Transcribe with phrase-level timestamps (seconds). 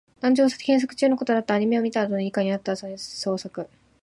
[0.19, 1.53] 団地を探索中のことだった。
[1.53, 2.89] アニメを見たあとの日課になった探
[3.37, 3.69] 索。